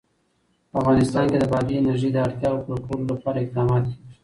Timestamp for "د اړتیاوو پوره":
2.13-2.81